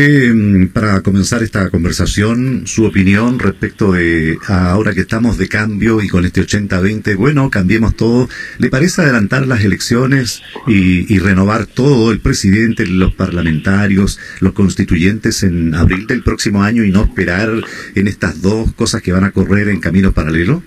Eh, 0.00 0.32
para 0.72 1.00
comenzar 1.00 1.42
esta 1.42 1.70
conversación, 1.70 2.68
su 2.68 2.84
opinión 2.84 3.40
respecto 3.40 3.90
de 3.90 4.38
ahora 4.46 4.94
que 4.94 5.00
estamos 5.00 5.38
de 5.38 5.48
cambio 5.48 6.00
y 6.00 6.08
con 6.08 6.24
este 6.24 6.40
80-20, 6.40 7.16
bueno, 7.16 7.50
cambiemos 7.50 7.96
todo. 7.96 8.28
¿Le 8.58 8.70
parece 8.70 9.02
adelantar 9.02 9.48
las 9.48 9.64
elecciones 9.64 10.40
y, 10.68 11.18
renovar 11.18 11.66
todo, 11.66 12.12
el 12.12 12.20
presidente, 12.20 12.86
los 12.86 13.12
parlamentarios, 13.12 14.20
los 14.38 14.52
constituyentes 14.52 15.42
en 15.42 15.74
abril 15.74 16.06
del 16.06 16.22
próximo 16.22 16.62
año 16.62 16.84
y 16.84 16.92
no 16.92 17.02
esperar 17.02 17.50
en 17.96 18.06
estas 18.06 18.40
dos 18.40 18.72
cosas 18.74 19.02
que 19.02 19.10
van 19.10 19.24
a 19.24 19.32
correr 19.32 19.68
en 19.68 19.80
camino 19.80 20.12
paralelo? 20.12 20.62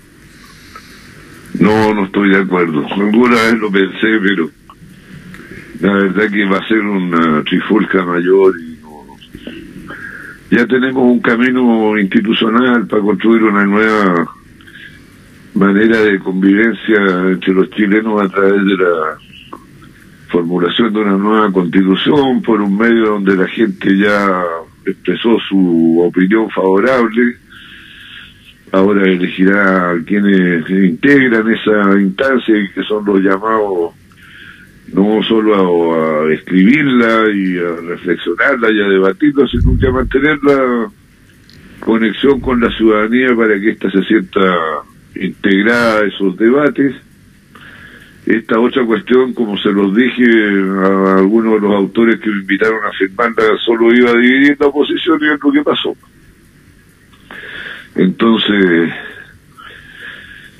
No, 1.58 1.94
no 1.94 2.04
estoy 2.04 2.28
de 2.28 2.36
acuerdo. 2.36 2.86
Alguna 2.86 3.36
vez 3.36 3.58
lo 3.58 3.72
pensé, 3.72 4.08
pero 4.22 4.50
la 5.80 5.94
verdad 5.94 6.30
que 6.30 6.44
va 6.44 6.58
a 6.58 6.68
ser 6.68 6.80
una 6.80 7.42
trifulca 7.44 8.04
mayor 8.04 8.60
y 8.60 8.71
ya 10.52 10.66
tenemos 10.66 11.02
un 11.04 11.20
camino 11.20 11.98
institucional 11.98 12.86
para 12.86 13.00
construir 13.00 13.42
una 13.42 13.64
nueva 13.64 14.30
manera 15.54 16.02
de 16.02 16.18
convivencia 16.18 16.98
entre 17.30 17.54
los 17.54 17.70
chilenos 17.70 18.20
a 18.20 18.28
través 18.28 18.62
de 18.66 18.76
la 18.76 19.16
formulación 20.28 20.92
de 20.92 21.00
una 21.00 21.16
nueva 21.16 21.50
constitución 21.50 22.42
por 22.42 22.60
un 22.60 22.76
medio 22.76 23.12
donde 23.12 23.34
la 23.34 23.48
gente 23.48 23.96
ya 23.96 24.42
expresó 24.84 25.38
su 25.48 26.02
opinión 26.06 26.50
favorable. 26.50 27.38
Ahora 28.72 29.10
elegirá 29.10 29.94
quienes 30.06 30.68
integran 30.68 31.50
esa 31.50 31.98
instancia 31.98 32.58
y 32.58 32.70
que 32.74 32.82
son 32.82 33.06
los 33.06 33.20
llamados 33.20 33.94
no 34.92 35.22
solo 35.22 36.24
a, 36.24 36.32
escribirla 36.32 37.24
y 37.34 37.58
a 37.58 37.76
reflexionarla 37.88 38.70
y 38.70 38.80
a 38.80 38.88
debatirla, 38.88 39.46
sino 39.48 39.78
que 39.78 39.86
a 39.86 39.92
mantener 39.92 40.38
la 40.42 40.90
conexión 41.80 42.40
con 42.40 42.60
la 42.60 42.70
ciudadanía 42.76 43.34
para 43.34 43.58
que 43.58 43.70
ésta 43.70 43.90
se 43.90 44.02
sienta 44.04 44.40
integrada 45.16 46.00
a 46.00 46.06
esos 46.06 46.36
debates. 46.36 46.94
Esta 48.24 48.60
otra 48.60 48.84
cuestión, 48.84 49.32
como 49.34 49.58
se 49.58 49.72
los 49.72 49.94
dije 49.96 50.24
a 50.24 51.16
algunos 51.18 51.54
de 51.54 51.60
los 51.60 51.74
autores 51.74 52.20
que 52.20 52.30
me 52.30 52.36
invitaron 52.36 52.84
a 52.84 52.92
firmarla, 52.92 53.56
solo 53.64 53.92
iba 53.92 54.10
a 54.10 54.16
dividir 54.16 54.56
oposición 54.60 55.18
y 55.22 55.34
es 55.34 55.42
lo 55.42 55.52
que 55.52 55.62
pasó. 55.62 55.96
Entonces, 57.96 58.92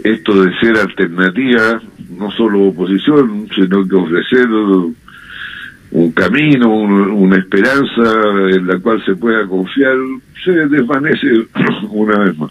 esto 0.03 0.43
de 0.43 0.59
ser 0.59 0.77
alternativa, 0.77 1.81
no 2.19 2.31
solo 2.33 2.69
oposición, 2.69 3.49
sino 3.55 3.87
que 3.87 3.95
ofrecer 3.95 4.49
un 5.93 6.13
camino, 6.13 6.75
una 6.75 7.37
esperanza 7.37 8.03
en 8.51 8.67
la 8.67 8.79
cual 8.79 9.03
se 9.05 9.15
pueda 9.15 9.47
confiar, 9.47 9.97
se 10.45 10.53
desvanece 10.69 11.47
una 11.91 12.19
vez 12.21 12.39
más. 12.39 12.51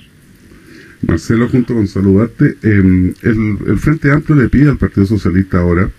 Marcelo, 1.08 1.50
junto 1.50 1.74
con 1.74 1.88
saludarte, 1.88 2.58
em, 2.62 3.14
el, 3.24 3.78
Frente 3.80 4.12
Amplio 4.12 4.36
le 4.36 4.50
pide 4.50 4.70
al 4.70 4.78
Partido 4.78 5.08
Socialista 5.08 5.60
ahora 5.60 5.90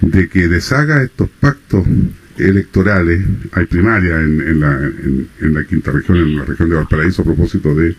de 0.00 0.28
que 0.28 0.48
deshaga 0.48 1.02
estos 1.02 1.28
pactos 1.28 1.86
electorales, 2.36 3.24
hay 3.52 3.66
primaria 3.66 4.20
en, 4.20 4.40
en, 4.40 4.60
la, 4.60 4.78
en 5.40 5.54
la 5.54 5.64
quinta 5.64 5.92
región, 5.92 6.18
en 6.18 6.36
la 6.36 6.44
región 6.44 6.68
de 6.68 6.76
Valparaíso, 6.76 7.22
a 7.22 7.24
propósito 7.24 7.74
de 7.74 7.94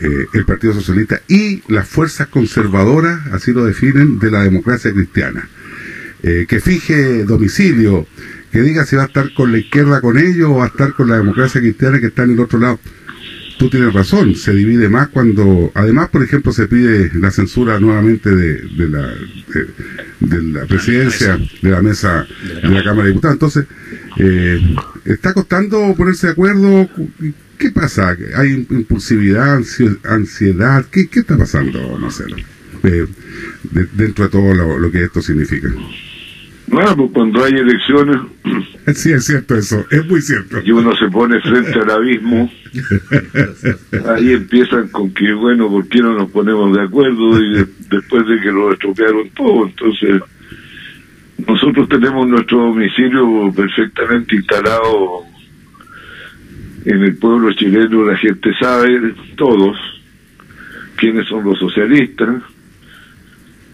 eh, 0.00 0.26
el 0.32 0.44
Partido 0.44 0.72
Socialista 0.72 1.20
y 1.28 1.62
las 1.68 1.88
fuerzas 1.88 2.28
conservadoras, 2.28 3.26
así 3.32 3.52
lo 3.52 3.64
definen, 3.64 4.18
de 4.18 4.30
la 4.30 4.42
democracia 4.42 4.92
cristiana. 4.92 5.48
Eh, 6.22 6.46
que 6.48 6.60
fije 6.60 7.24
domicilio, 7.24 8.06
que 8.52 8.62
diga 8.62 8.86
si 8.86 8.96
va 8.96 9.02
a 9.02 9.06
estar 9.06 9.32
con 9.34 9.50
la 9.50 9.58
izquierda 9.58 10.00
con 10.00 10.18
ellos 10.18 10.50
o 10.50 10.56
va 10.56 10.64
a 10.64 10.68
estar 10.68 10.92
con 10.92 11.08
la 11.08 11.16
democracia 11.16 11.60
cristiana 11.60 11.98
que 11.98 12.06
está 12.06 12.22
en 12.22 12.32
el 12.32 12.40
otro 12.40 12.58
lado. 12.58 12.78
Tú 13.58 13.68
tienes 13.70 13.92
razón, 13.92 14.34
se 14.34 14.52
divide 14.52 14.88
más 14.88 15.08
cuando, 15.08 15.70
además, 15.74 16.08
por 16.10 16.22
ejemplo, 16.22 16.52
se 16.52 16.66
pide 16.66 17.10
la 17.14 17.30
censura 17.30 17.78
nuevamente 17.78 18.30
de, 18.34 18.54
de 18.54 18.88
la, 18.88 19.14
de, 20.20 20.42
la 20.42 20.66
presidencia, 20.66 21.38
de 21.60 21.70
la 21.70 21.82
mesa 21.82 22.26
de 22.44 22.70
la 22.70 22.82
Cámara 22.82 23.04
de 23.04 23.08
Diputados. 23.08 23.34
Entonces, 23.34 23.66
eh, 24.16 24.60
está 25.04 25.32
costando 25.32 25.94
ponerse 25.96 26.28
de 26.28 26.32
acuerdo 26.32 26.88
¿Qué 27.62 27.70
pasa? 27.70 28.16
¿Hay 28.34 28.66
impulsividad, 28.70 29.60
ansiedad? 30.02 30.84
¿Qué, 30.90 31.08
qué 31.08 31.20
está 31.20 31.38
pasando, 31.38 31.96
Marcelo? 31.96 32.34
Eh, 32.82 33.06
dentro 33.92 34.24
de 34.24 34.30
todo 34.32 34.52
lo, 34.52 34.90
que 34.90 35.04
esto 35.04 35.22
significa. 35.22 35.68
Bueno, 36.66 36.96
pues 36.96 37.12
cuando 37.12 37.44
hay 37.44 37.52
elecciones... 37.52 38.16
Sí, 38.96 39.12
es 39.12 39.26
cierto 39.26 39.54
eso, 39.54 39.86
es 39.92 40.04
muy 40.08 40.20
cierto. 40.20 40.60
Y 40.64 40.72
uno 40.72 40.90
se 40.96 41.06
pone 41.06 41.40
frente 41.40 41.78
al 41.78 41.88
abismo, 41.88 42.50
ahí 44.08 44.32
empiezan 44.32 44.88
con 44.88 45.14
que, 45.14 45.32
bueno, 45.34 45.70
¿por 45.70 45.86
qué 45.86 46.00
no 46.00 46.14
nos 46.14 46.32
ponemos 46.32 46.76
de 46.76 46.82
acuerdo? 46.82 47.40
Y 47.40 47.64
después 47.88 48.26
de 48.26 48.40
que 48.40 48.50
lo 48.50 48.72
estropearon 48.72 49.30
todo, 49.36 49.68
entonces 49.68 50.20
nosotros 51.46 51.88
tenemos 51.90 52.26
nuestro 52.26 52.58
domicilio 52.58 53.52
perfectamente 53.54 54.34
instalado 54.34 55.31
en 56.84 57.02
el 57.02 57.16
pueblo 57.16 57.52
chileno 57.52 58.04
la 58.04 58.16
gente 58.16 58.52
sabe, 58.58 59.14
todos, 59.36 59.76
quiénes 60.96 61.26
son 61.28 61.44
los 61.44 61.58
socialistas, 61.58 62.42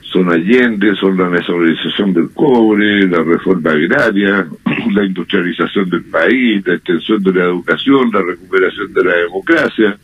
son 0.02 0.30
Allende, 0.32 0.94
son 0.96 1.16
la 1.16 1.28
nacionalización 1.28 2.14
del 2.14 2.30
cobre, 2.30 3.06
la 3.08 3.22
reforma 3.22 3.72
agraria, 3.72 4.46
la 4.92 5.04
industrialización 5.04 5.90
del 5.90 6.04
país, 6.04 6.66
la 6.66 6.74
extensión 6.74 7.22
de 7.22 7.32
la 7.32 7.44
educación, 7.44 8.10
la 8.12 8.22
recuperación 8.22 8.92
de 8.92 9.04
la 9.04 9.16
democracia. 9.16 9.98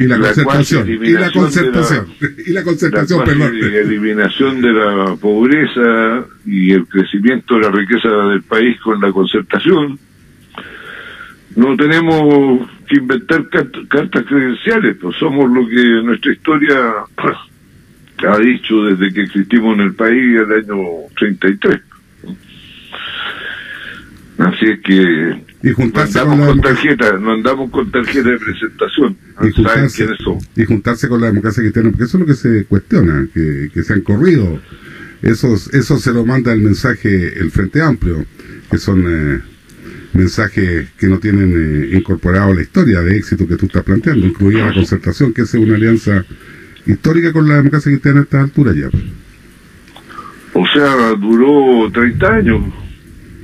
Y 0.00 0.04
la, 0.04 0.16
concertación, 0.18 0.88
y 0.88 1.10
la 1.10 1.30
concertación, 1.32 2.06
y 2.46 2.52
la 2.52 2.62
concertación, 2.62 3.24
perdón. 3.24 3.56
eliminación 3.56 4.60
de 4.62 4.72
la 4.72 5.16
pobreza 5.16 6.24
y 6.46 6.70
el 6.70 6.86
crecimiento 6.86 7.56
de 7.56 7.62
la 7.62 7.70
riqueza 7.72 8.08
del 8.08 8.42
país 8.42 8.80
con 8.80 9.00
la 9.00 9.10
concertación 9.10 9.98
no 11.58 11.76
tenemos 11.76 12.70
que 12.88 12.98
inventar 12.98 13.48
cartas 13.48 14.24
credenciales, 14.24 14.96
pues 15.00 15.16
somos 15.16 15.50
lo 15.50 15.66
que 15.66 16.02
nuestra 16.04 16.32
historia 16.32 16.76
ha 18.28 18.38
dicho 18.38 18.84
desde 18.84 19.12
que 19.12 19.22
existimos 19.22 19.74
en 19.74 19.80
el 19.80 19.94
país 19.94 20.36
el 20.36 20.52
año 20.52 20.76
33. 21.16 21.80
Así 24.38 24.66
es 24.66 24.80
que 24.84 25.42
y 25.64 25.72
juntarse 25.72 26.24
no 26.24 26.30
andamos 26.30 26.46
con, 26.46 26.60
tarjeta, 26.60 27.18
no 27.18 27.32
andamos 27.32 27.70
con 27.72 27.90
tarjeta 27.90 28.30
de 28.30 28.38
presentación. 28.38 29.16
Y 29.42 29.50
juntarse, 29.50 30.08
y 30.54 30.64
juntarse 30.64 31.08
con 31.08 31.20
la 31.20 31.26
democracia 31.26 31.60
cristiana, 31.60 31.90
porque 31.90 32.04
eso 32.04 32.18
es 32.18 32.20
lo 32.20 32.26
que 32.26 32.34
se 32.34 32.64
cuestiona, 32.66 33.26
que, 33.34 33.68
que 33.74 33.82
se 33.82 33.94
han 33.94 34.02
corrido. 34.02 34.60
Eso, 35.22 35.54
eso 35.72 35.98
se 35.98 36.12
lo 36.12 36.24
manda 36.24 36.52
el 36.52 36.60
mensaje 36.60 37.36
el 37.36 37.50
Frente 37.50 37.82
Amplio, 37.82 38.24
que 38.70 38.78
son 38.78 39.04
eh, 39.08 39.40
mensajes 40.12 40.90
que 40.98 41.06
no 41.06 41.18
tienen 41.18 41.52
eh, 41.52 41.96
incorporado 41.96 42.54
la 42.54 42.62
historia 42.62 43.00
de 43.00 43.16
éxito 43.16 43.46
que 43.46 43.56
tú 43.56 43.66
estás 43.66 43.84
planteando, 43.84 44.26
incluida 44.26 44.66
la 44.66 44.74
concertación, 44.74 45.32
que 45.32 45.42
es 45.42 45.54
una 45.54 45.76
alianza 45.76 46.24
histórica 46.86 47.32
con 47.32 47.48
la 47.48 47.56
democracia 47.56 47.92
cristiana 47.92 48.20
a 48.20 48.22
esta 48.22 48.40
altura 48.40 48.72
ya. 48.74 48.88
O 50.54 50.66
sea, 50.66 51.14
duró 51.14 51.90
30 51.92 52.34
años, 52.34 52.62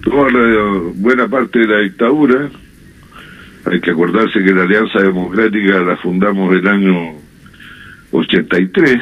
toda 0.03 0.31
la 0.31 0.93
buena 0.95 1.29
parte 1.29 1.61
de 1.61 1.67
la 1.67 1.79
dictadura. 1.81 2.51
Hay 3.67 3.81
que 3.81 3.91
acordarse 3.93 4.43
que 4.43 4.53
la 4.53 4.65
Alianza 4.65 5.01
Democrática 5.01 5.81
la 5.81 5.97
fundamos 5.97 6.55
el 6.55 6.67
año 6.69 7.15
83 8.11 9.01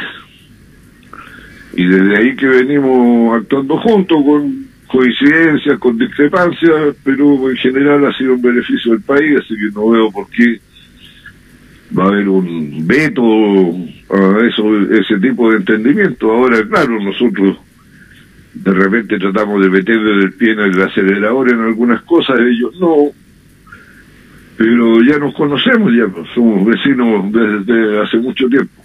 y 1.75 1.87
desde 1.87 2.17
ahí 2.17 2.37
que 2.37 2.47
venimos 2.47 3.37
actuando 3.41 3.79
juntos 3.79 4.19
con 4.25 4.62
coincidencias, 4.93 5.79
con 5.79 5.97
discrepancias, 5.97 6.95
pero 7.03 7.51
en 7.51 7.57
general 7.57 8.05
ha 8.05 8.13
sido 8.13 8.35
un 8.35 8.43
beneficio 8.43 8.93
del 8.93 9.00
país, 9.00 9.39
así 9.39 9.55
que 9.56 9.71
no 9.75 9.89
veo 9.89 10.11
por 10.11 10.29
qué 10.29 10.61
va 11.99 12.05
a 12.05 12.09
haber 12.09 12.29
un 12.29 12.87
veto 12.87 13.33
a 14.11 14.47
eso, 14.47 14.93
ese 14.93 15.19
tipo 15.19 15.50
de 15.50 15.56
entendimiento. 15.56 16.31
Ahora, 16.31 16.62
claro, 16.69 17.00
nosotros 17.00 17.56
de 18.53 18.71
repente 18.71 19.19
tratamos 19.19 19.62
de 19.62 19.71
meterle 19.71 20.25
el 20.25 20.35
pie 20.35 20.53
en 20.53 20.61
el 20.61 20.83
acelerador 20.83 21.50
en 21.50 21.61
algunas 21.61 22.03
cosas, 22.03 22.38
ellos 22.41 22.79
no, 22.79 22.97
pero 24.59 25.03
ya 25.03 25.19
nos 25.19 25.35
conocemos, 25.35 25.91
ya 25.95 26.05
somos 26.35 26.67
vecinos 26.67 27.33
desde 27.33 27.99
hace 27.99 28.19
mucho 28.19 28.47
tiempo. 28.47 28.83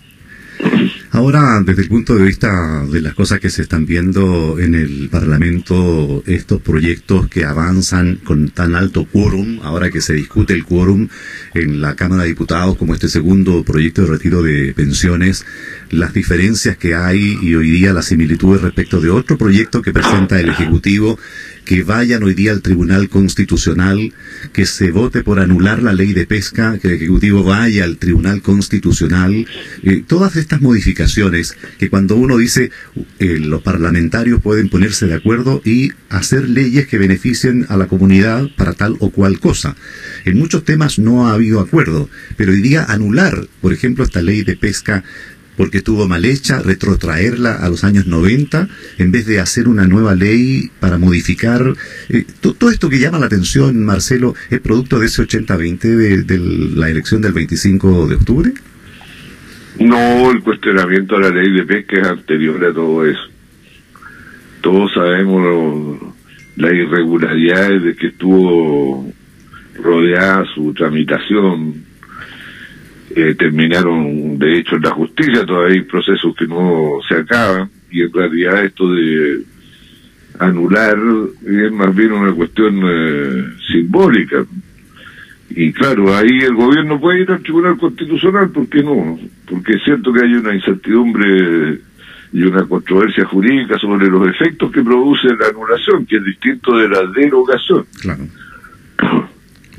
Ahora, 1.12 1.62
desde 1.66 1.82
el 1.82 1.88
punto 1.88 2.16
de 2.16 2.26
vista 2.26 2.86
de 2.86 3.02
las 3.02 3.16
cosas 3.16 3.40
que 3.40 3.50
se 3.50 3.64
están 3.64 3.86
viendo 3.86 4.60
en 4.60 4.76
el 4.76 5.10
Parlamento, 5.10 6.22
estos 6.28 6.62
proyectos 6.62 7.28
que 7.28 7.44
avanzan 7.44 8.18
con 8.24 8.50
tan 8.50 8.76
alto 8.76 9.06
quórum, 9.06 9.60
ahora 9.64 9.90
que 9.90 10.02
se 10.02 10.14
discute 10.14 10.54
el 10.54 10.64
quórum 10.64 11.08
en 11.54 11.82
la 11.82 11.96
Cámara 11.96 12.24
de 12.24 12.30
Diputados 12.30 12.78
como 12.78 12.94
este 12.94 13.10
segundo 13.10 13.64
proyecto 13.64 14.04
de 14.04 14.10
retiro 14.10 14.44
de 14.44 14.74
pensiones, 14.74 15.46
las 15.90 16.14
diferencias 16.14 16.78
que 16.78 16.94
hay 16.94 17.40
y 17.42 17.56
hoy 17.56 17.72
día 17.72 17.94
las 17.94 18.06
similitudes 18.06 18.62
respecto 18.62 19.02
de 19.02 19.10
otro 19.10 19.38
proyecto 19.38 19.82
que 19.82 19.94
presenta 19.94 20.40
el 20.40 20.50
Ejecutivo 20.50 21.18
que 21.68 21.84
vayan 21.84 22.24
hoy 22.24 22.34
día 22.34 22.54
al 22.54 22.62
Tribunal 22.62 23.10
Constitucional, 23.10 24.14
que 24.54 24.66
se 24.66 24.90
vote 24.92 25.22
por 25.22 25.42
anular 25.42 25.84
la 25.84 25.92
ley 25.92 26.14
de 26.14 26.26
pesca, 26.26 26.80
que 26.80 26.88
el 26.88 26.94
Ejecutivo 26.94 27.44
vaya 27.44 27.84
al 27.84 27.98
Tribunal 27.98 28.42
Constitucional, 28.42 29.46
eh, 29.84 30.02
todas 30.08 30.38
estas 30.38 30.62
modificaciones 30.62 31.58
que 31.78 31.90
cuando 31.90 32.16
uno 32.16 32.38
dice 32.38 32.72
eh, 33.20 33.40
los 33.42 33.62
parlamentarios 33.64 34.42
pueden 34.42 34.70
ponerse 34.70 35.08
de 35.08 35.16
acuerdo 35.16 35.62
y 35.66 35.92
hacer 36.08 36.48
leyes 36.48 36.88
que 36.88 36.98
beneficien 36.98 37.66
a 37.68 37.76
la 37.76 37.88
comunidad 37.88 38.48
para 38.56 38.72
tal 38.72 38.96
o 39.00 39.10
cual 39.10 39.42
cosa. 39.42 39.76
En 40.24 40.40
muchos 40.40 40.64
temas 40.64 41.00
no 41.00 41.28
ha 41.28 41.34
habido 41.34 41.60
acuerdo, 41.60 42.10
pero 42.38 42.54
hoy 42.54 42.62
día 42.62 42.86
anular, 42.86 43.46
por 43.60 43.74
ejemplo, 43.74 44.06
esta 44.06 44.22
ley 44.22 44.44
de 44.44 44.56
pesca 44.56 45.04
porque 45.58 45.80
estuvo 45.80 46.08
mal 46.08 46.24
hecha, 46.24 46.62
retrotraerla 46.62 47.56
a 47.56 47.68
los 47.70 47.84
años 47.84 48.06
90 48.06 48.68
en 49.00 49.12
vez 49.12 49.26
de 49.26 49.40
hacer 49.40 49.68
una 49.68 49.88
nueva 49.88 50.16
ley 50.16 50.70
para 50.80 51.00
modificar. 51.00 51.74
Eh, 52.10 52.26
todo 52.40 52.70
esto 52.70 52.90
que 52.90 53.00
llama 53.00 53.20
la 53.20 53.26
atención, 53.26 53.84
Marcelo, 53.84 54.36
¿es 54.52 54.60
producto 54.62 55.00
de 55.00 55.08
ese 55.08 55.24
80-20 55.24 56.24
de, 56.24 56.40
la 56.76 56.90
elección 56.90 57.22
del 57.22 57.34
25 57.34 58.08
de 58.08 58.16
octubre? 58.16 58.54
No, 59.80 60.32
el 60.32 60.42
cuestionamiento 60.42 61.18
a 61.18 61.22
la 61.22 61.30
ley 61.30 61.52
de 61.52 61.66
pesca 61.66 62.02
es 62.02 62.08
anterior 62.08 62.64
a 62.64 62.74
todo 62.74 63.06
eso. 63.06 63.22
Todos 64.62 64.94
sabemos 64.94 66.00
las 66.56 66.72
irregularidades 66.72 67.84
de 67.84 67.96
que 67.96 68.08
estuvo 68.08 69.12
rodeada 69.76 70.46
su 70.54 70.74
tramitación 70.74 71.86
eh, 73.18 73.34
terminaron 73.34 74.38
de 74.38 74.60
hecho 74.60 74.76
en 74.76 74.84
la 74.84 74.92
justicia, 74.92 75.44
todavía 75.44 75.80
hay 75.80 75.82
procesos 75.82 76.36
que 76.36 76.46
no 76.46 77.00
se 77.10 77.16
acaban 77.16 77.68
y 77.90 78.04
en 78.04 78.14
realidad 78.14 78.64
esto 78.64 78.92
de 78.92 79.42
anular 80.38 80.96
es 81.44 81.72
más 81.72 81.96
bien 81.96 82.12
una 82.12 82.32
cuestión 82.34 82.80
eh, 82.86 83.44
simbólica. 83.72 84.46
Y 85.50 85.74
claro, 85.74 86.16
ahí 86.16 86.42
el 86.42 86.54
gobierno 86.54 87.00
puede 87.00 87.22
ir 87.22 87.32
al 87.32 87.42
Tribunal 87.42 87.78
Constitucional, 87.78 88.52
¿por 88.52 88.68
qué 88.68 88.84
no? 88.84 89.20
Porque 89.50 89.74
es 89.74 89.84
cierto 89.84 90.14
que 90.14 90.24
hay 90.24 90.34
una 90.36 90.54
incertidumbre 90.54 91.80
y 92.34 92.44
una 92.44 92.66
controversia 92.66 93.26
jurídica 93.26 93.80
sobre 93.80 94.10
los 94.10 94.28
efectos 94.28 94.72
que 94.72 94.84
produce 94.84 95.30
la 95.40 95.48
anulación, 95.48 96.06
que 96.06 96.18
es 96.18 96.24
distinto 96.24 96.78
de 96.78 96.88
la 96.88 97.02
derogación. 97.16 97.84
Claro. 98.00 98.28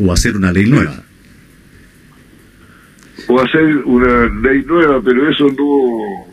O 0.00 0.12
hacer 0.12 0.36
una 0.36 0.50
ley 0.50 0.68
nueva 0.68 1.04
o 3.28 3.40
hacer 3.40 3.76
una 3.84 4.26
ley 4.42 4.64
nueva, 4.66 5.00
pero 5.02 5.30
eso 5.30 5.46
no 5.56 6.28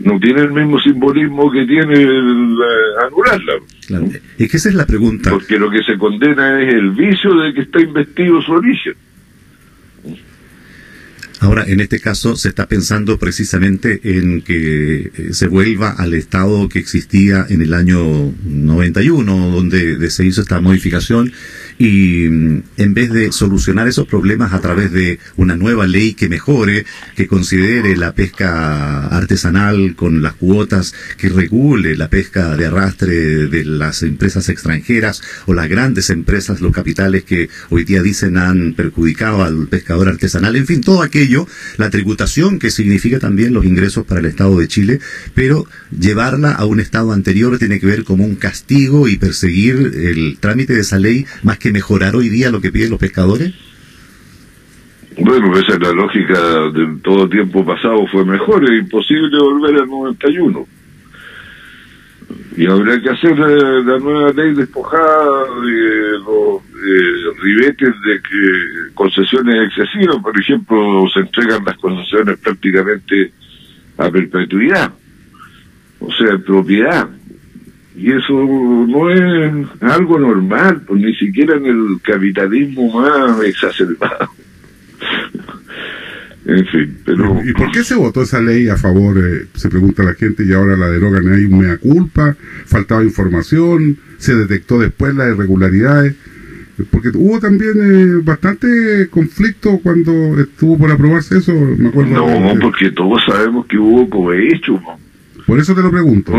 no 0.00 0.18
tiene 0.20 0.42
el 0.42 0.52
mismo 0.52 0.80
simbolismo 0.80 1.50
que 1.50 1.66
tiene 1.66 1.94
el, 1.94 2.56
anularla. 3.04 3.54
Claro. 3.86 4.08
Es 4.38 4.50
que 4.50 4.56
esa 4.56 4.68
es 4.68 4.74
la 4.74 4.86
pregunta. 4.86 5.30
Porque 5.30 5.58
lo 5.58 5.70
que 5.70 5.82
se 5.82 5.98
condena 5.98 6.62
es 6.62 6.72
el 6.72 6.90
vicio 6.90 7.34
de 7.34 7.52
que 7.52 7.62
está 7.62 7.80
investido 7.80 8.40
su 8.42 8.52
origen. 8.52 8.94
Ahora, 11.40 11.64
en 11.66 11.78
este 11.80 12.00
caso 12.00 12.34
se 12.34 12.48
está 12.48 12.66
pensando 12.66 13.16
precisamente 13.16 14.00
en 14.02 14.42
que 14.42 14.98
eh, 15.02 15.10
se 15.30 15.46
vuelva 15.46 15.90
al 15.90 16.14
estado 16.14 16.68
que 16.68 16.80
existía 16.80 17.46
en 17.48 17.62
el 17.62 17.74
año 17.74 18.32
91, 18.44 19.50
donde 19.50 20.10
se 20.10 20.26
hizo 20.26 20.40
esta 20.40 20.60
modificación 20.60 21.32
y 21.78 22.28
mm, 22.28 22.62
en 22.76 22.94
vez 22.94 23.10
de 23.10 23.32
solucionar 23.32 23.88
esos 23.88 24.06
problemas 24.06 24.52
a 24.52 24.60
través 24.60 24.92
de 24.92 25.18
una 25.36 25.56
nueva 25.56 25.86
ley 25.86 26.14
que 26.14 26.28
mejore, 26.28 26.84
que 27.16 27.26
considere 27.26 27.96
la 27.96 28.12
pesca 28.12 29.06
artesanal 29.06 29.94
con 29.94 30.22
las 30.22 30.34
cuotas, 30.34 30.94
que 31.16 31.28
regule 31.28 31.96
la 31.96 32.08
pesca 32.08 32.56
de 32.56 32.66
arrastre 32.66 33.46
de 33.46 33.64
las 33.64 34.02
empresas 34.02 34.48
extranjeras 34.48 35.22
o 35.46 35.54
las 35.54 35.68
grandes 35.68 36.10
empresas, 36.10 36.60
los 36.60 36.72
capitales 36.72 37.24
que 37.24 37.48
hoy 37.70 37.84
día 37.84 38.02
dicen 38.02 38.36
han 38.36 38.74
perjudicado 38.74 39.42
al 39.42 39.68
pescador 39.68 40.08
artesanal, 40.08 40.56
en 40.56 40.66
fin, 40.66 40.80
todo 40.80 41.02
aquello, 41.02 41.46
la 41.76 41.90
tributación 41.90 42.58
que 42.58 42.70
significa 42.70 43.18
también 43.18 43.52
los 43.52 43.64
ingresos 43.64 44.04
para 44.04 44.20
el 44.20 44.26
Estado 44.26 44.58
de 44.58 44.68
Chile, 44.68 45.00
pero 45.34 45.66
llevarla 45.96 46.52
a 46.52 46.64
un 46.64 46.80
estado 46.80 47.12
anterior 47.12 47.58
tiene 47.58 47.78
que 47.80 47.86
ver 47.86 48.04
como 48.04 48.24
un 48.24 48.36
castigo 48.36 49.08
y 49.08 49.16
perseguir 49.16 49.92
el 49.94 50.38
trámite 50.40 50.74
de 50.74 50.80
esa 50.80 50.98
ley 50.98 51.26
más 51.42 51.58
que 51.58 51.67
mejorar 51.72 52.16
hoy 52.16 52.28
día 52.28 52.50
lo 52.50 52.60
que 52.60 52.72
piden 52.72 52.90
los 52.90 52.98
pescadores? 52.98 53.54
Bueno, 55.20 55.56
esa 55.58 55.72
es 55.72 55.80
la 55.80 55.92
lógica 55.92 56.40
de 56.70 56.98
todo 57.02 57.28
tiempo 57.28 57.64
pasado, 57.64 58.06
fue 58.06 58.24
mejor, 58.24 58.62
es 58.64 58.80
imposible 58.82 59.36
volver 59.38 59.80
al 59.80 59.88
91. 59.88 60.66
Y 62.56 62.66
habría 62.66 63.00
que 63.00 63.10
hacer 63.10 63.36
la 63.38 63.98
nueva 63.98 64.32
ley 64.32 64.54
despojada 64.54 65.42
de 65.62 66.18
los 66.18 66.62
eh, 66.62 67.40
ribetes 67.42 67.88
de 68.04 68.20
que 68.20 68.94
concesiones 68.94 69.68
excesivas, 69.68 70.16
por 70.22 70.38
ejemplo, 70.38 71.04
se 71.12 71.20
entregan 71.20 71.64
las 71.64 71.76
concesiones 71.78 72.38
prácticamente 72.38 73.32
a 73.96 74.10
perpetuidad, 74.10 74.92
o 76.00 76.12
sea, 76.12 76.38
propiedad. 76.38 77.08
Y 77.98 78.12
eso 78.12 78.32
no 78.32 79.10
es 79.10 79.66
algo 79.80 80.20
normal, 80.20 80.82
pues 80.86 81.00
ni 81.00 81.12
siquiera 81.16 81.56
en 81.56 81.66
el 81.66 82.00
capitalismo 82.00 83.00
más 83.00 83.42
exacerbado. 83.42 84.30
en 86.46 86.66
fin, 86.66 86.98
pero... 87.04 87.42
¿Y 87.44 87.52
por 87.54 87.72
qué 87.72 87.82
se 87.82 87.96
votó 87.96 88.22
esa 88.22 88.40
ley 88.40 88.68
a 88.68 88.76
favor, 88.76 89.18
eh, 89.18 89.46
se 89.54 89.68
pregunta 89.68 90.04
la 90.04 90.14
gente, 90.14 90.44
y 90.46 90.52
ahora 90.52 90.76
la 90.76 90.88
derogan? 90.88 91.26
¿Hay 91.26 91.46
un 91.46 91.58
mea 91.58 91.76
culpa? 91.78 92.36
¿Faltaba 92.66 93.02
información? 93.02 93.98
¿Se 94.18 94.36
detectó 94.36 94.78
después 94.78 95.16
las 95.16 95.34
irregularidades? 95.34 96.14
Porque 96.92 97.08
hubo 97.14 97.40
también 97.40 97.72
eh, 97.82 98.22
bastante 98.22 99.08
conflicto 99.10 99.80
cuando 99.82 100.38
estuvo 100.38 100.78
por 100.78 100.92
aprobarse 100.92 101.38
eso, 101.38 101.52
me 101.52 101.88
acuerdo. 101.88 102.14
No, 102.14 102.60
porque 102.60 102.92
todos 102.92 103.20
sabemos 103.26 103.66
que 103.66 103.76
hubo 103.76 104.08
cohecho. 104.08 104.80
Por 105.44 105.58
eso 105.58 105.74
te 105.74 105.82
lo 105.82 105.90
pregunto. 105.90 106.32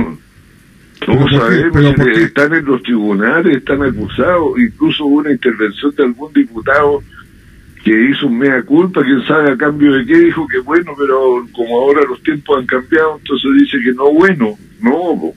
Todos 1.06 1.32
sabemos 1.32 1.96
que 1.96 2.24
están 2.24 2.54
en 2.54 2.66
los 2.66 2.84
tribunales, 2.84 3.58
están 3.58 3.82
acusados, 3.84 4.60
incluso 4.60 5.06
hubo 5.06 5.20
una 5.20 5.32
intervención 5.32 5.94
de 5.96 6.04
algún 6.04 6.34
diputado 6.34 7.02
que 7.84 8.10
hizo 8.10 8.28
un 8.28 8.38
mea 8.38 8.62
culpa, 8.64 9.02
quién 9.02 9.26
sabe 9.26 9.52
a 9.52 9.58
cambio 9.58 9.94
de 9.94 10.06
qué, 10.06 10.18
dijo 10.20 10.46
que 10.48 10.60
bueno, 10.60 10.92
pero 10.98 11.48
como 11.54 11.80
ahora 11.80 12.02
los 12.08 12.22
tiempos 12.22 12.60
han 12.60 12.66
cambiado, 12.66 13.18
entonces 13.18 13.52
dice 13.62 13.78
que 13.84 13.94
no 13.94 14.12
bueno, 14.12 14.58
no. 14.82 15.34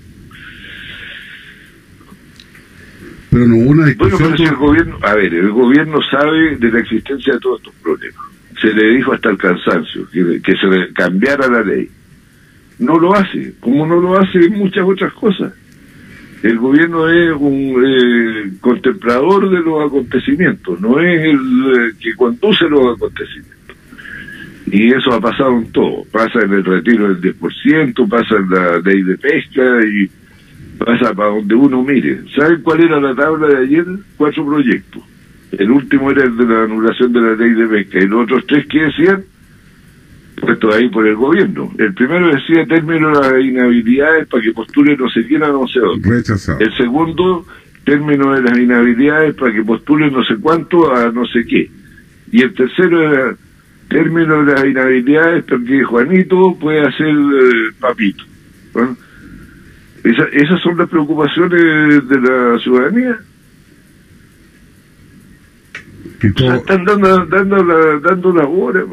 Pero 3.31 3.47
no 3.47 3.57
hubo 3.57 3.71
una 3.71 3.87
discusión. 3.87 4.21
Bueno, 4.21 4.37
pero 4.37 4.37
si 4.37 4.43
el 4.43 4.57
gobierno, 4.57 4.99
a 5.01 5.15
ver, 5.15 5.35
el 5.35 5.51
gobierno 5.51 5.99
sabe 6.11 6.57
de 6.57 6.73
la 6.73 6.81
existencia 6.81 7.35
de 7.35 7.41
todos 7.41 7.61
estos 7.61 7.75
problemas. 7.77 8.25
Se 8.61 8.73
le 8.73 8.97
dijo 8.97 9.13
hasta 9.13 9.31
el 9.31 9.39
cansancio 9.39 10.09
que, 10.11 10.43
que 10.43 10.53
se 10.57 10.93
cambiara 10.93 11.49
la 11.49 11.63
ley 11.63 11.89
no 12.83 12.99
lo 12.99 13.15
hace, 13.15 13.55
como 13.61 13.87
no 13.87 14.01
lo 14.01 14.19
hace 14.19 14.49
muchas 14.51 14.85
otras 14.85 15.13
cosas. 15.15 15.53
El 16.43 16.59
gobierno 16.59 17.09
es 17.09 17.33
un 17.39 17.85
eh, 17.87 18.53
contemplador 18.61 19.49
de 19.49 19.61
los 19.61 19.87
acontecimientos, 19.87 20.81
no 20.81 20.99
es 20.99 21.25
el 21.25 21.37
eh, 21.37 21.93
que 22.01 22.15
conduce 22.17 22.69
los 22.69 22.97
acontecimientos. 22.97 23.53
Y 24.67 24.93
eso 24.93 25.13
ha 25.13 25.21
pasado 25.21 25.59
en 25.59 25.71
todo. 25.71 26.05
Pasa 26.11 26.41
en 26.41 26.53
el 26.53 26.65
retiro 26.65 27.15
del 27.15 27.35
10%, 27.35 28.09
pasa 28.09 28.37
en 28.37 28.51
la 28.51 28.79
ley 28.79 29.03
de 29.03 29.19
pesca 29.19 29.63
y 29.87 30.11
pasa 30.79 31.15
para 31.15 31.31
donde 31.31 31.55
uno 31.55 31.83
mire. 31.83 32.23
¿Saben 32.35 32.63
cuál 32.63 32.81
era 32.83 33.01
la 33.01 33.15
tabla 33.15 33.49
de 33.49 33.59
ayer? 33.59 33.85
Cuatro 34.17 34.45
proyectos. 34.47 35.03
El 35.53 35.71
último 35.71 36.11
era 36.11 36.25
el 36.25 36.37
de 36.37 36.45
la 36.47 36.65
anulación 36.65 37.13
de 37.13 37.21
la 37.21 37.35
ley 37.35 37.53
de 37.53 37.67
pesca. 37.67 37.99
Y 37.99 38.09
los 38.09 38.23
otros 38.23 38.47
tres 38.47 38.67
que 38.67 38.83
decían 38.83 39.25
puesto 40.43 40.75
ahí 40.75 40.89
por 40.89 41.07
el 41.07 41.15
gobierno. 41.15 41.73
El 41.79 41.95
primero 41.95 42.29
decía 42.35 42.67
término 42.67 43.21
de 43.21 43.31
las 43.31 43.45
inhabilidades 43.45 44.27
para 44.27 44.43
que 44.43 44.53
postule 44.53 44.97
no 44.97 45.09
sé 45.09 45.25
quién 45.27 45.45
a 45.45 45.49
no 45.49 45.67
sé 45.69 45.79
dónde. 45.79 46.09
Rechazado. 46.09 46.59
El 46.59 46.77
segundo, 46.77 47.47
término 47.85 48.35
de 48.35 48.43
las 48.43 48.59
inhabilidades 48.59 49.35
para 49.35 49.53
que 49.53 49.63
postule 49.63 50.11
no 50.11 50.25
sé 50.25 50.37
cuánto 50.37 50.95
a 50.95 51.11
no 51.13 51.25
sé 51.27 51.45
qué. 51.47 51.71
Y 52.33 52.43
el 52.43 52.53
tercero 52.55 53.13
era 53.13 53.37
término 53.89 54.45
de 54.45 54.55
las 54.55 54.65
inhabilidades 54.65 55.45
para 55.45 55.63
que 55.63 55.85
Juanito 55.85 56.57
pueda 56.61 56.89
hacer 56.89 57.09
eh, 57.09 57.73
papito. 57.79 58.25
esas 60.05 60.61
son 60.61 60.77
las 60.77 60.89
preocupaciones 60.89 62.09
de 62.09 62.21
la 62.21 62.59
ciudadanía. 62.59 63.19
están 66.21 66.85
dando, 66.85 67.27
dando, 67.27 67.65
la, 67.65 68.01
dando 68.01 68.33
la 68.33 68.47
hora. 68.47 68.85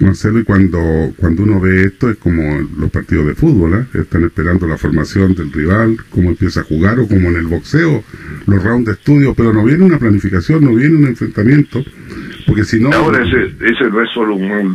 Marcelo, 0.00 0.40
y 0.40 0.44
cuando, 0.44 1.12
cuando 1.16 1.42
uno 1.42 1.60
ve 1.60 1.82
esto 1.82 2.10
es 2.10 2.16
como 2.16 2.42
los 2.78 2.90
partidos 2.90 3.26
de 3.26 3.34
fútbol, 3.34 3.74
¿eh? 3.74 3.98
están 4.00 4.24
esperando 4.24 4.66
la 4.66 4.78
formación 4.78 5.34
del 5.34 5.52
rival, 5.52 5.96
cómo 6.08 6.30
empieza 6.30 6.60
a 6.60 6.64
jugar, 6.64 6.98
o 6.98 7.06
como 7.06 7.28
en 7.28 7.36
el 7.36 7.46
boxeo, 7.46 8.02
los 8.46 8.62
rounds 8.64 8.86
de 8.86 8.92
estudio, 8.92 9.34
pero 9.34 9.52
no 9.52 9.62
viene 9.62 9.84
una 9.84 9.98
planificación, 9.98 10.64
no 10.64 10.74
viene 10.74 10.96
un 10.96 11.06
enfrentamiento, 11.06 11.84
porque 12.46 12.64
si 12.64 12.80
no... 12.80 12.90
Ahora 12.92 13.22
ese, 13.22 13.54
ese 13.60 13.90
no 13.90 14.02
es 14.02 14.10
solo 14.12 14.34
un 14.36 14.48
mal, 14.48 14.66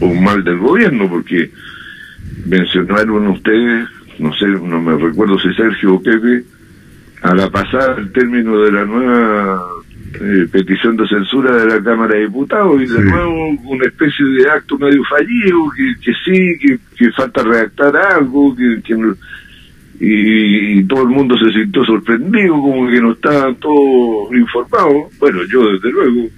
un 0.00 0.24
mal 0.24 0.44
del 0.44 0.58
gobierno, 0.58 1.08
porque 1.08 1.50
mencionaron 2.46 3.26
ustedes, 3.28 3.88
no 4.20 4.32
sé, 4.34 4.46
no 4.46 4.80
me 4.80 4.96
recuerdo 4.96 5.38
si 5.40 5.52
Sergio 5.54 5.94
o 5.94 6.02
Pepe, 6.02 6.44
a 7.22 7.34
la 7.34 7.50
pasada 7.50 7.96
el 7.98 8.12
término 8.12 8.60
de 8.60 8.72
la 8.72 8.84
nueva 8.84 9.60
eh, 10.14 10.48
petición 10.50 10.96
de 10.96 11.06
censura 11.06 11.54
de 11.56 11.66
la 11.66 11.82
Cámara 11.82 12.14
de 12.14 12.24
Diputados 12.26 12.80
y 12.82 12.86
de 12.86 13.04
nuevo 13.04 13.50
una 13.64 13.84
especie 13.84 14.24
de 14.24 14.50
acto 14.50 14.78
medio 14.78 15.02
fallido, 15.04 15.70
que, 15.76 15.94
que 16.00 16.12
sí, 16.24 16.78
que, 16.96 17.12
falta 17.12 17.42
redactar 17.42 17.96
algo, 17.96 18.54
que, 18.56 18.80
y, 20.00 20.84
todo 20.84 21.02
el 21.02 21.08
mundo 21.08 21.36
se 21.36 21.50
sintió 21.52 21.84
sorprendido, 21.84 22.54
como 22.54 22.88
que 22.88 23.00
no 23.00 23.12
estaban 23.12 23.56
todos 23.56 24.32
informados. 24.32 25.18
Bueno, 25.18 25.40
yo 25.50 25.72
desde 25.72 25.90
luego. 25.90 26.28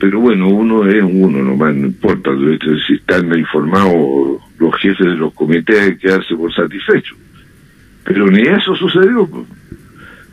Pero 0.00 0.20
bueno, 0.20 0.48
uno 0.48 0.88
es 0.88 1.02
uno, 1.02 1.42
nomás 1.42 1.74
no 1.74 1.86
importa. 1.86 2.30
Si 2.86 2.94
están 2.94 3.36
informados 3.38 4.40
los 4.58 4.74
jefes 4.76 5.06
de 5.06 5.16
los 5.16 5.32
comités, 5.34 5.78
hay 5.78 5.90
que 5.92 5.98
quedarse 5.98 6.34
por 6.34 6.52
satisfechos. 6.54 7.16
Pero 8.04 8.26
ni 8.26 8.40
eso 8.40 8.74
sucedió. 8.74 9.26
Pues. 9.26 9.46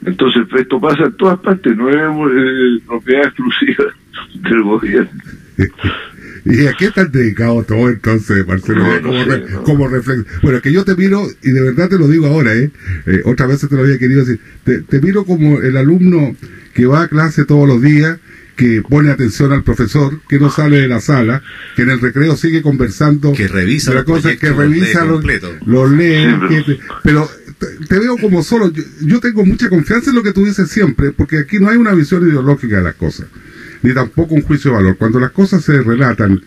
Entonces 0.06 0.44
esto 0.58 0.80
pasa 0.80 1.06
en 1.06 1.14
todas 1.14 1.40
partes, 1.40 1.76
no 1.76 1.90
es 1.90 1.96
eh, 1.96 2.84
propiedad 2.88 3.26
exclusiva 3.26 3.86
del 4.36 4.64
gobierno. 4.64 5.10
¿Y 6.46 6.66
a 6.66 6.74
qué 6.74 6.86
están 6.86 7.12
dedicado 7.12 7.62
todo 7.64 7.90
entonces, 7.90 8.48
Marcelo? 8.48 8.86
como, 9.64 9.88
reflexión. 9.90 10.26
Bueno, 10.42 10.62
que 10.62 10.72
yo 10.72 10.86
te 10.86 10.96
miro, 10.96 11.24
y 11.44 11.52
de 11.52 11.62
verdad 11.62 11.90
te 11.90 12.00
lo 12.00 12.08
digo 12.08 12.28
ahora, 12.28 12.54
¿eh? 12.54 12.72
eh 13.06 13.22
otra 13.26 13.48
vez 13.48 13.68
te 13.68 13.76
lo 13.76 13.82
había 13.82 13.98
querido 13.98 14.22
decir, 14.22 14.40
te, 14.64 14.82
te, 14.82 15.02
miro 15.02 15.26
como 15.26 15.60
el 15.60 15.76
alumno 15.76 16.38
que 16.74 16.86
va 16.86 17.02
a 17.02 17.08
clase 17.10 17.44
todos 17.44 17.68
los 17.68 17.82
días, 17.82 18.18
que 18.58 18.82
pone 18.82 19.12
atención 19.12 19.54
al 19.54 19.64
profesor, 19.64 20.20
que 20.28 20.40
no 20.40 20.50
sale 20.50 20.82
de 20.82 20.88
la 20.88 21.00
sala, 21.00 21.44
que 21.76 21.84
en 21.84 21.92
el 21.92 22.02
recreo 22.02 22.36
sigue 22.36 22.62
conversando. 22.62 23.32
Que 23.34 23.48
revisa 23.48 23.94
la 23.94 24.04
cosa, 24.04 24.36
que 24.36 24.52
revisa 24.52 25.06
los, 25.06 25.24
los 25.66 25.92
lee, 25.92 26.26
pero 27.04 27.30
te, 27.46 27.47
veo 27.90 28.18
como 28.18 28.44
solo. 28.44 28.72
Yo, 29.02 29.20
tengo 29.20 29.46
mucha 29.46 29.70
confianza 29.70 30.10
en 30.10 30.16
lo 30.16 30.24
que 30.24 30.34
tú 30.34 30.46
dices 30.46 30.70
siempre, 30.70 31.12
porque 31.12 31.40
aquí 31.40 31.60
no 31.60 31.70
hay 31.70 31.78
una 31.78 31.94
visión 31.94 32.28
ideológica 32.28 32.78
de 32.78 32.84
las 32.84 32.96
cosas, 32.96 33.28
ni 33.82 33.94
tampoco 33.94 34.36
un 34.36 34.42
juicio 34.42 34.72
de 34.72 34.78
valor. 34.78 34.98
Cuando 34.98 35.20
las 35.20 35.32
cosas 35.32 35.64
se 35.64 35.82
relatan 35.82 36.42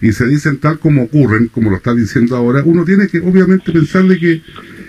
y 0.00 0.12
se 0.12 0.26
dicen 0.26 0.58
tal 0.58 0.78
como 0.78 1.04
ocurren, 1.04 1.48
como 1.48 1.70
lo 1.70 1.76
está 1.76 1.94
diciendo 1.94 2.36
ahora, 2.36 2.62
uno 2.64 2.84
tiene 2.84 3.08
que 3.08 3.18
obviamente 3.20 3.72
pensar 3.72 4.04
de 4.04 4.18
que 4.18 4.42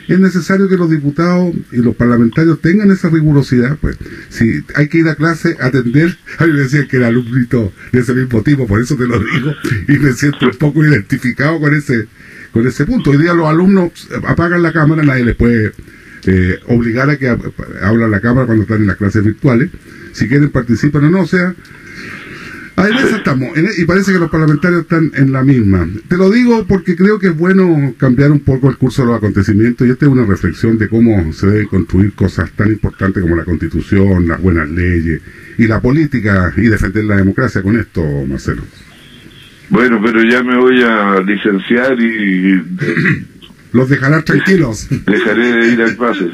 es 0.07 0.19
necesario 0.19 0.69
que 0.69 0.77
los 0.77 0.89
diputados 0.89 1.53
y 1.71 1.77
los 1.77 1.95
parlamentarios 1.95 2.61
tengan 2.61 2.91
esa 2.91 3.09
rigurosidad, 3.09 3.77
pues 3.77 3.97
si 4.29 4.63
hay 4.75 4.87
que 4.87 4.99
ir 4.99 5.07
a 5.07 5.15
clase, 5.15 5.57
atender, 5.59 6.17
a 6.37 6.45
mí 6.45 6.53
me 6.53 6.59
decían 6.59 6.87
que 6.87 6.97
era 6.97 7.07
alumnito 7.07 7.73
de 7.91 7.99
ese 7.99 8.13
mismo 8.13 8.41
tipo, 8.41 8.67
por 8.67 8.81
eso 8.81 8.95
te 8.95 9.05
lo 9.05 9.19
digo, 9.19 9.53
y 9.87 9.99
me 9.99 10.13
siento 10.13 10.45
un 10.45 10.57
poco 10.57 10.83
identificado 10.83 11.59
con 11.59 11.73
ese 11.75 12.07
con 12.57 12.67
ese 12.67 12.87
punto. 12.87 13.11
Hoy 13.11 13.17
día 13.17 13.35
los 13.35 13.47
alumnos 13.47 14.09
apagan 14.25 14.63
la 14.63 14.73
cámara, 14.73 15.03
nadie 15.03 15.25
les 15.25 15.35
puede 15.35 15.73
eh, 16.25 16.59
obligar 16.67 17.07
a 17.07 17.17
que 17.17 17.29
hablen 17.29 18.09
la 18.09 18.19
cámara 18.19 18.47
cuando 18.47 18.63
están 18.63 18.81
en 18.81 18.87
las 18.87 18.97
clases 18.97 19.23
virtuales. 19.23 19.69
Si 20.13 20.27
quieren 20.27 20.49
participan 20.49 21.05
o 21.05 21.09
no, 21.11 21.21
o 21.21 21.27
sea, 21.27 21.53
Ahí 22.77 22.91
estamos, 23.11 23.57
e, 23.57 23.81
y 23.81 23.85
parece 23.85 24.13
que 24.13 24.19
los 24.19 24.29
parlamentarios 24.29 24.81
están 24.81 25.11
en 25.15 25.31
la 25.31 25.43
misma. 25.43 25.89
Te 26.07 26.15
lo 26.15 26.29
digo 26.29 26.63
porque 26.67 26.95
creo 26.95 27.17
que 27.17 27.29
es 27.29 27.35
bueno 27.35 27.95
cambiar 27.97 28.31
un 28.31 28.41
poco 28.41 28.69
el 28.69 28.77
curso 28.77 29.01
de 29.01 29.07
los 29.07 29.17
acontecimientos 29.17 29.87
y 29.87 29.89
esta 29.89 30.05
es 30.05 30.11
una 30.11 30.25
reflexión 30.25 30.77
de 30.77 30.87
cómo 30.87 31.33
se 31.33 31.47
deben 31.47 31.67
construir 31.67 32.13
cosas 32.13 32.51
tan 32.51 32.69
importantes 32.69 33.23
como 33.23 33.35
la 33.35 33.45
constitución, 33.45 34.27
las 34.27 34.39
buenas 34.39 34.69
leyes 34.69 35.21
y 35.57 35.65
la 35.65 35.81
política 35.81 36.53
y 36.55 36.67
defender 36.67 37.05
la 37.05 37.15
democracia 37.15 37.63
con 37.63 37.79
esto, 37.79 38.03
Marcelo. 38.27 38.61
Bueno, 39.69 40.01
pero 40.03 40.23
ya 40.23 40.43
me 40.43 40.57
voy 40.57 40.81
a 40.81 41.19
licenciar 41.21 41.99
y... 41.99 42.61
Los 43.73 43.89
dejarás 43.89 44.23
tranquilos. 44.23 44.87
Dejaré 45.05 45.51
de 45.51 45.73
ir 45.73 45.81
al 45.81 45.95
pase. 45.97 46.25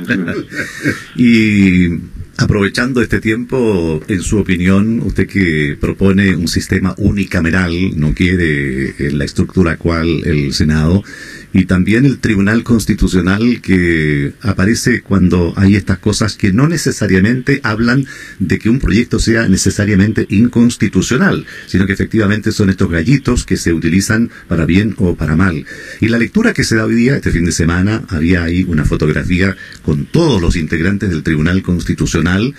y 1.16 1.90
Aprovechando 2.38 3.02
este 3.02 3.22
tiempo, 3.22 4.02
en 4.08 4.22
su 4.22 4.40
opinión, 4.40 5.00
usted 5.02 5.28
que 5.28 5.78
propone 5.80 6.36
un 6.36 6.48
sistema 6.48 6.96
unicameral, 6.98 7.72
no 7.96 8.16
quiere 8.16 8.96
la 9.12 9.24
estructura 9.24 9.78
cual 9.78 10.24
el 10.26 10.52
Senado, 10.52 11.04
y 11.54 11.66
también 11.66 12.06
el 12.06 12.18
Tribunal 12.18 12.64
Constitucional 12.64 13.62
que 13.62 14.34
aparece 14.42 15.02
cuando 15.02 15.54
hay 15.56 15.76
estas 15.76 16.00
cosas 16.00 16.36
que 16.36 16.52
no 16.52 16.68
necesariamente 16.68 17.62
hablan 17.64 18.06
de 18.40 18.58
que 18.60 18.70
un 18.70 18.80
proyecto 18.80 19.20
sea 19.20 19.48
necesariamente 19.48 20.26
inconstitucional, 20.30 21.46
sino 21.68 21.86
que 21.86 21.94
efectivamente 21.94 22.52
son 22.52 22.72
estos 22.72 22.90
gallitos 22.90 23.46
que 23.46 23.58
se 23.58 23.72
utilizan 23.72 24.32
para 24.48 24.66
bien 24.66 24.96
o 24.98 25.16
para 25.16 25.36
mal. 25.36 25.66
Y 26.02 26.08
la 26.08 26.18
lectura 26.18 26.54
que 26.54 26.64
se 26.64 26.76
da 26.76 26.86
hoy 26.86 26.96
día, 26.96 27.16
este 27.16 27.32
fin 27.32 27.46
de 27.46 27.52
semana, 27.52 28.04
había 28.10 28.44
ahí 28.44 28.66
una 28.68 28.84
fotografía 28.84 29.56
con 29.84 30.06
todos 30.06 30.42
los 30.42 30.56
integrantes 30.56 31.12
del 31.12 31.24
Tribunal 31.24 31.62
Constitucional 31.62 32.56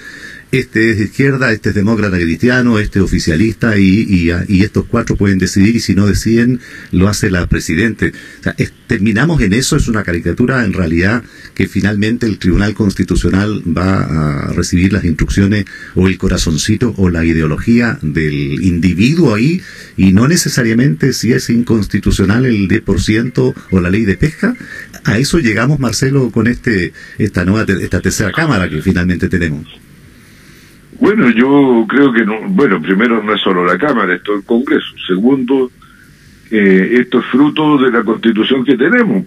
este 0.59 0.91
es 0.91 0.99
de 0.99 1.05
izquierda, 1.05 1.51
este 1.53 1.71
es 1.71 1.75
demócrata 1.75 2.17
cristiano, 2.17 2.79
este 2.79 3.01
es 3.01 3.05
oficialista 3.05 3.77
y, 3.77 4.31
y, 4.49 4.63
estos 4.63 4.85
cuatro 4.85 5.17
pueden 5.17 5.39
decidir 5.39 5.75
y 5.75 5.81
si 5.81 5.95
no 5.95 6.07
deciden 6.07 6.61
lo 6.93 7.09
hace 7.09 7.31
la 7.31 7.47
presidente. 7.49 8.13
terminamos 8.87 9.41
en 9.41 9.53
eso, 9.53 9.77
es 9.77 9.89
una 9.89 10.05
caricatura 10.05 10.65
en 10.65 10.73
realidad 10.73 11.25
que 11.55 11.67
finalmente 11.67 12.27
el 12.27 12.39
Tribunal 12.39 12.75
Constitucional 12.75 13.63
va 13.67 14.49
a 14.49 14.53
recibir 14.53 14.93
las 14.93 15.05
instrucciones 15.05 15.65
o 15.95 16.07
el 16.07 16.19
corazoncito 16.19 16.95
o 16.99 17.11
la 17.11 17.25
ideología 17.25 17.99
del 18.03 18.63
individuo 18.63 19.35
ahí 19.35 19.61
y 19.97 20.13
no 20.13 20.29
necesariamente 20.29 21.13
si 21.15 21.33
es 21.33 21.51
inconstitucional 21.51 22.47
el 22.47 22.69
10% 22.69 23.55
o 23.71 23.81
la 23.81 23.91
ley 23.91 24.05
de 24.05 24.17
pesca. 24.17 24.57
A 25.05 25.19
eso 25.19 25.39
llegamos, 25.39 25.81
Marcelo, 25.81 26.31
con 26.31 26.47
este 26.47 26.93
esta 27.19 27.45
nueva 27.45 27.67
esta 27.73 28.01
tercera 28.01 28.31
cámara 28.31 28.69
que 28.69 28.81
finalmente 28.83 29.29
tenemos. 29.29 29.84
Bueno, 31.01 31.31
yo 31.31 31.87
creo 31.89 32.13
que 32.13 32.25
no. 32.25 32.41
Bueno, 32.49 32.81
primero 32.81 33.23
no 33.23 33.35
es 33.35 33.41
solo 33.41 33.65
la 33.65 33.79
Cámara, 33.79 34.15
esto 34.15 34.33
es 34.33 34.41
el 34.41 34.47
Congreso. 34.47 34.95
Segundo, 35.07 35.71
eh, 36.51 36.99
esto 37.01 37.21
es 37.21 37.27
fruto 37.27 37.79
de 37.79 37.91
la 37.91 38.03
Constitución 38.03 38.65
que 38.65 38.77
tenemos. 38.77 39.25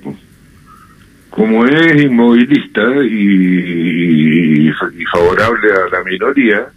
Como 1.29 1.65
es 1.65 2.03
inmovilista 2.03 2.81
y, 3.03 4.71
favorable 5.11 5.69
a 5.71 5.95
la 5.95 6.03
minoría, 6.03 6.67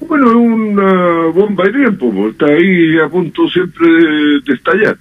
bueno, 0.00 0.30
es 0.30 0.34
una 0.34 1.26
bomba 1.26 1.64
de 1.64 1.72
tiempo, 1.72 2.28
está 2.28 2.46
ahí 2.46 2.98
a 2.98 3.08
punto 3.08 3.48
siempre 3.48 3.86
de, 3.88 4.52
estallar. 4.52 4.96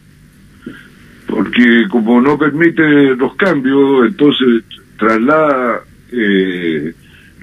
Porque 1.27 1.87
como 1.89 2.21
no 2.21 2.37
permite 2.37 3.15
los 3.15 3.35
cambios, 3.35 4.07
entonces 4.07 4.63
traslada 4.97 5.81
eh, 6.11 6.93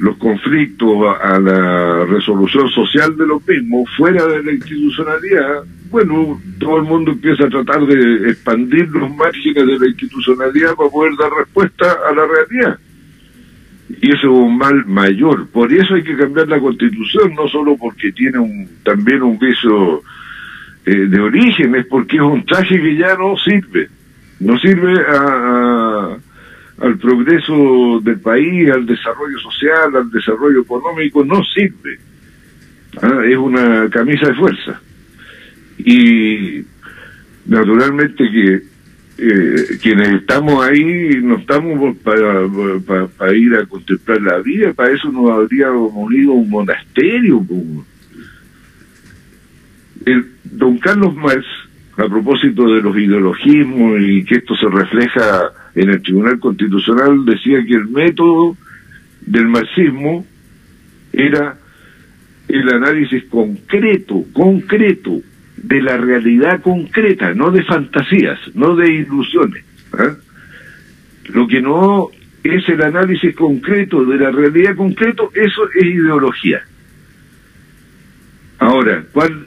los 0.01 0.17
conflictos 0.17 1.15
a, 1.23 1.39
la 1.39 2.07
resolución 2.07 2.71
social 2.71 3.15
de 3.19 3.27
los 3.27 3.47
mismos 3.47 3.89
fuera 3.99 4.27
de 4.27 4.43
la 4.43 4.53
institucionalidad, 4.53 5.63
bueno, 5.91 6.41
todo 6.59 6.79
el 6.79 6.85
mundo 6.85 7.13
empieza 7.13 7.45
a 7.45 7.51
tratar 7.51 7.85
de 7.85 8.31
expandir 8.31 8.89
los 8.89 9.15
márgenes 9.15 9.67
de 9.67 9.79
la 9.79 9.87
institucionalidad 9.87 10.75
para 10.75 10.89
poder 10.89 11.13
dar 11.19 11.31
respuesta 11.39 11.99
a 12.09 12.15
la 12.15 12.27
realidad. 12.27 12.79
Y 14.01 14.09
eso 14.09 14.19
es 14.19 14.25
un 14.25 14.57
mal 14.57 14.87
mayor. 14.87 15.49
Por 15.49 15.71
eso 15.71 15.95
hay 15.95 16.03
que 16.03 16.17
cambiar 16.17 16.49
la 16.49 16.61
constitución, 16.61 17.35
no 17.35 17.47
solo 17.49 17.77
porque 17.77 18.13
tiene 18.13 18.39
un, 18.39 18.69
también 18.83 19.23
un 19.23 19.39
viso 19.39 20.03
eh, 20.87 20.95
de 20.95 21.21
origen, 21.21 21.75
es 21.75 21.85
porque 21.87 22.17
es 22.17 22.23
un 22.23 22.47
traje 22.47 22.81
que 22.81 22.97
ya 22.97 23.17
no 23.17 23.37
sirve. 23.37 23.91
No 24.39 24.59
sirve 24.59 24.95
a 25.07 26.17
al 26.81 26.99
progreso 26.99 28.01
del 28.03 28.21
país, 28.21 28.71
al 28.71 28.87
desarrollo 28.87 29.39
social, 29.39 29.95
al 29.97 30.11
desarrollo 30.11 30.63
económico, 30.63 31.25
no 31.25 31.43
sirve. 31.45 31.99
Ah, 33.03 33.23
es 33.29 33.37
una 33.37 33.89
camisa 33.91 34.29
de 34.29 34.35
fuerza. 34.35 34.81
Y 35.79 36.65
naturalmente 37.47 38.25
que 38.31 38.63
eh, 39.19 39.79
quienes 39.83 40.09
estamos 40.15 40.65
ahí 40.65 41.21
no 41.23 41.37
estamos 41.37 41.97
para, 41.99 43.37
ir 43.37 43.55
a 43.55 43.67
contemplar 43.67 44.23
la 44.23 44.39
vida, 44.39 44.73
para 44.73 44.93
eso 44.93 45.13
nos 45.13 45.31
habría 45.31 45.71
unido 45.71 46.33
un 46.33 46.49
monasterio. 46.49 47.45
El, 50.07 50.27
don 50.45 50.79
Carlos 50.79 51.15
Marx, 51.15 51.45
a 51.99 52.09
propósito 52.09 52.73
de 52.73 52.81
los 52.81 52.97
ideologismos 52.97 54.01
y 54.01 54.25
que 54.25 54.37
esto 54.37 54.57
se 54.57 54.67
refleja 54.67 55.53
en 55.75 55.91
el 55.91 56.03
Tribunal 56.03 56.39
Constitucional 56.39 57.25
decía 57.25 57.65
que 57.65 57.75
el 57.75 57.89
método 57.89 58.57
del 59.21 59.47
marxismo 59.47 60.27
era 61.13 61.57
el 62.49 62.69
análisis 62.69 63.25
concreto, 63.25 64.25
concreto, 64.33 65.23
de 65.57 65.83
la 65.83 65.97
realidad 65.99 66.63
concreta, 66.63 67.35
no 67.35 67.51
de 67.51 67.63
fantasías, 67.65 68.39
no 68.55 68.75
de 68.77 68.93
ilusiones. 68.93 69.65
¿ah? 69.93 70.17
Lo 71.33 71.47
que 71.47 71.61
no 71.61 72.09
es 72.43 72.69
el 72.69 72.83
análisis 72.83 73.37
concreto 73.37 74.05
de 74.05 74.17
la 74.17 74.31
realidad 74.31 74.75
concreto, 74.75 75.31
eso 75.35 75.69
es 75.75 75.85
ideología. 75.85 76.63
Ahora, 78.59 79.05
¿cuál 79.13 79.47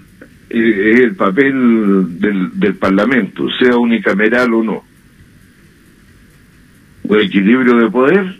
eh, 0.49 0.91
es 0.93 0.99
el 1.01 1.15
papel 1.15 2.19
del, 2.19 2.59
del 2.59 2.75
Parlamento, 2.75 3.49
sea 3.59 3.75
unicameral 3.75 4.53
o 4.53 4.63
no? 4.63 4.92
O 7.07 7.15
equilibrio 7.15 7.77
de 7.77 7.89
poder, 7.89 8.39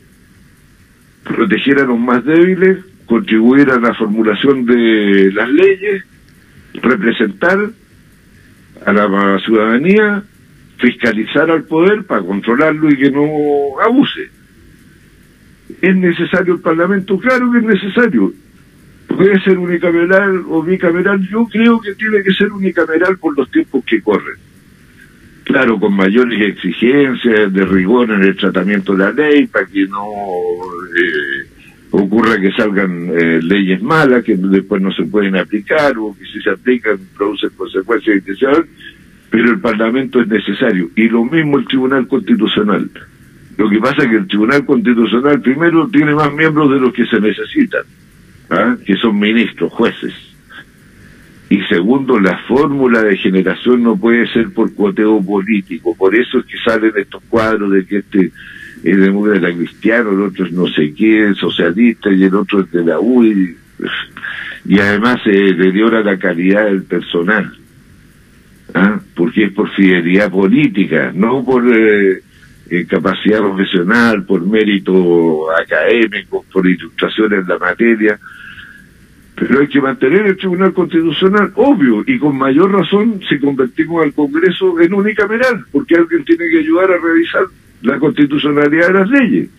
proteger 1.24 1.79
a 1.79 1.86
los 1.86 2.00
más 2.00 2.24
débiles, 2.24 2.79
contribuir 3.05 3.70
a 3.70 3.79
la 3.79 3.93
formulación 3.93 4.65
de 4.65 5.32
las 5.34 5.50
leyes, 5.50 6.03
representar 6.82 7.60
a 8.86 8.93
la 8.93 9.39
ciudadanía, 9.39 10.24
fiscalizar 10.77 11.50
al 11.50 11.63
poder 11.63 12.03
para 12.05 12.22
controlarlo 12.22 12.89
y 12.89 12.98
que 12.98 13.12
no 13.12 13.25
abuse. 13.86 14.29
¿Es 15.82 15.96
necesario 15.96 16.55
el 16.55 16.62
Parlamento? 16.62 17.17
Claro 17.17 17.51
que 17.51 17.60
es 17.60 17.63
necesario. 17.63 18.34
¿Puede 19.08 19.39
ser 19.41 19.58
unicameral 19.58 20.43
o 20.50 20.63
bicameral? 20.63 21.27
Yo 21.29 21.46
creo 21.46 21.79
que 21.79 21.93
tiene 21.96 22.24
que 22.24 22.34
ser 22.34 22.51
unicameral 22.51 23.17
por 23.17 23.38
los 23.38 23.50
tiempos 23.51 23.84
que 23.86 24.01
corren. 24.01 24.38
Claro, 25.43 25.79
con 25.79 25.93
mayores 25.93 26.39
exigencias 26.41 27.51
de 27.51 27.65
rigor 27.65 28.12
en 28.12 28.23
el 28.23 28.35
tratamiento 28.35 28.93
de 28.93 29.00
la 29.00 29.12
ley 29.12 29.47
para 29.47 29.65
que 29.65 29.85
no 29.88 30.05
eh, 30.97 31.47
ocurra 31.91 32.39
que 32.39 32.51
salgan 32.53 33.09
eh, 33.13 33.39
leyes 33.41 33.81
malas 33.81 34.23
que 34.23 34.35
después 34.38 34.81
no 34.81 34.91
se 34.93 35.03
pueden 35.03 35.35
aplicar 35.35 35.97
o 35.97 36.15
que 36.17 36.25
si 36.25 36.41
se 36.41 36.50
aplican 36.50 36.97
producen 37.15 37.50
consecuencias 37.57 38.23
judiciales, 38.23 38.65
pero 39.29 39.51
el 39.51 39.59
Parlamento 39.59 40.21
es 40.21 40.27
necesario. 40.27 40.89
Y 40.95 41.09
lo 41.09 41.25
mismo 41.25 41.59
el 41.59 41.65
Tribunal 41.65 42.07
Constitucional. 42.07 42.89
Lo 43.57 43.69
que 43.69 43.79
pasa 43.79 44.03
es 44.03 44.09
que 44.09 44.15
el 44.15 44.27
Tribunal 44.27 44.65
Constitucional 44.65 45.41
primero 45.41 45.88
tiene 45.89 46.15
más 46.15 46.33
miembros 46.33 46.71
de 46.71 46.79
los 46.79 46.93
que 46.93 47.05
se 47.05 47.19
necesitan, 47.19 47.83
¿ah? 48.50 48.75
que 48.85 48.95
son 48.95 49.19
ministros, 49.19 49.71
jueces. 49.73 50.33
Y 51.53 51.62
segundo, 51.67 52.19
la 52.19 52.36
fórmula 52.48 53.03
de 53.03 53.15
generación 53.15 53.83
no 53.83 53.95
puede 53.95 54.25
ser 54.33 54.51
por 54.53 54.74
cuoteo 54.74 55.22
político. 55.22 55.95
Por 55.95 56.15
eso 56.15 56.39
es 56.39 56.45
que 56.45 56.57
salen 56.65 56.93
estos 56.95 57.22
cuadros 57.29 57.72
de 57.72 57.86
que 57.86 57.98
este 57.98 58.31
es 58.83 58.98
de 58.98 59.39
la 59.39 59.53
cristiano, 59.53 60.13
el 60.13 60.22
otro 60.22 60.48
es 60.48 60.51
no 60.51 60.65
sé 60.65 60.95
qué, 60.95 61.31
socialista, 61.36 62.12
y 62.12 62.24
el 62.24 62.33
otro 62.33 62.62
es 62.62 62.72
de 62.72 62.83
la 62.83 63.00
UI. 63.00 63.55
Y 64.65 64.79
además 64.79 65.22
se 65.24 65.29
deteriora 65.29 66.01
la 66.01 66.17
calidad 66.17 66.65
del 66.65 66.86
personal. 66.86 67.53
¿ah? 68.74 69.00
Porque 69.15 69.43
es 69.43 69.51
por 69.51 69.69
fidelidad 69.75 70.31
política, 70.31 71.12
no 71.13 71.45
por... 71.45 71.63
Eh, 71.72 72.24
eh, 72.69 72.88
capacidad 72.88 73.39
profesional, 73.39 74.24
por 74.24 74.43
mérito 74.48 75.51
académico, 75.51 76.43
por 76.51 76.65
ilustración 76.65 77.33
en 77.33 77.48
la 77.48 77.60
materia. 77.60 78.17
Pero 79.36 79.60
hay 79.60 79.68
que 79.68 79.82
mantener 79.82 80.28
el 80.28 80.38
Tribunal 80.38 80.74
Constitucional, 80.74 81.52
obvio, 81.56 82.04
y 82.06 82.20
con 82.20 82.38
mayor 82.38 82.72
razón 82.72 83.20
si 83.28 83.40
convertimos 83.40 84.04
al 84.04 84.13
Congreso 84.13 84.80
en 84.80 84.94
unicameral, 84.94 85.66
porque 85.72 85.96
alguien 85.96 86.24
tiene 86.24 86.46
que 86.50 86.60
ayudar 86.60 86.92
a 86.92 86.98
revisar 86.98 87.44
la 87.82 88.00
constitucionalidad 88.00 88.88
de 88.88 88.94
las 88.94 89.10
leyes. 89.10 89.50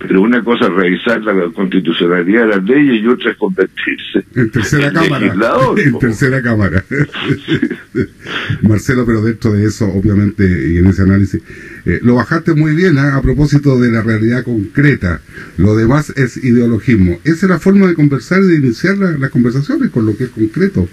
Pero 0.00 0.22
una 0.22 0.42
cosa 0.42 0.66
es 0.66 0.72
revisar 0.72 1.22
la 1.22 1.50
constitucionalidad 1.52 2.42
de 2.42 2.46
las 2.48 2.64
leyes 2.64 3.02
y 3.02 3.06
otra 3.06 3.32
es 3.32 3.36
convertirse 3.36 4.24
en 4.34 4.50
tercera 4.50 4.92
cámara. 4.92 5.34
En 5.76 5.98
tercera 5.98 6.42
cámara. 6.42 6.84
Marcelo, 8.62 9.04
pero 9.04 9.20
dentro 9.22 9.52
de 9.52 9.66
eso, 9.66 9.86
obviamente, 9.86 10.44
y 10.44 10.78
en 10.78 10.86
ese 10.86 11.02
análisis, 11.02 11.42
eh, 11.84 12.00
lo 12.02 12.14
bajaste 12.14 12.54
muy 12.54 12.74
bien 12.74 12.96
¿ah? 12.98 13.16
a 13.16 13.22
propósito 13.22 13.78
de 13.78 13.90
la 13.90 14.02
realidad 14.02 14.42
concreta. 14.44 15.20
Lo 15.58 15.76
demás 15.76 16.10
es 16.16 16.42
ideologismo. 16.42 17.18
Esa 17.24 17.46
es 17.46 17.50
la 17.50 17.58
forma 17.58 17.86
de 17.86 17.94
conversar 17.94 18.42
y 18.42 18.46
de 18.46 18.56
iniciar 18.56 18.96
las 18.96 19.30
conversaciones 19.30 19.90
con 19.90 20.06
lo 20.06 20.16
que 20.16 20.24
es 20.24 20.30
concreto 20.30 20.88